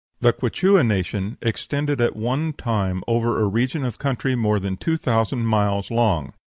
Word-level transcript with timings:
The 0.19 0.33
Quichua 0.33 0.83
nation 0.83 1.37
extended 1.43 2.01
at 2.01 2.15
one 2.15 2.53
time 2.53 3.03
over 3.07 3.39
a 3.39 3.47
region 3.47 3.85
of 3.85 3.99
country 3.99 4.33
more 4.35 4.59
than 4.59 4.75
two 4.75 4.97
thousand 4.97 5.45
miles 5.45 5.91
long. 5.91 6.33